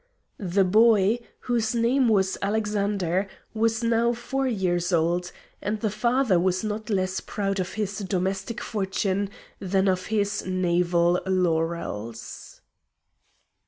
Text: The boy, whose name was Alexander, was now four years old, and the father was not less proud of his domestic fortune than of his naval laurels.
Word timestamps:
The 0.39 0.63
boy, 0.63 1.19
whose 1.41 1.75
name 1.75 2.07
was 2.07 2.35
Alexander, 2.41 3.27
was 3.53 3.83
now 3.83 4.13
four 4.13 4.47
years 4.47 4.91
old, 4.91 5.31
and 5.61 5.79
the 5.79 5.91
father 5.91 6.39
was 6.39 6.63
not 6.63 6.89
less 6.89 7.19
proud 7.19 7.59
of 7.59 7.73
his 7.73 7.99
domestic 7.99 8.61
fortune 8.61 9.29
than 9.59 9.87
of 9.87 10.07
his 10.07 10.43
naval 10.43 11.21
laurels. 11.27 12.61